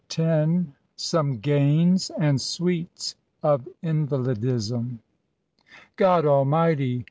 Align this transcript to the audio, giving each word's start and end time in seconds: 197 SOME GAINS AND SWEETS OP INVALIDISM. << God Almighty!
197 0.09 0.73
SOME 0.95 1.37
GAINS 1.41 2.09
AND 2.17 2.41
SWEETS 2.41 3.13
OP 3.43 3.67
INVALIDISM. 3.83 4.97
<< 5.45 5.95
God 5.95 6.25
Almighty! 6.25 6.99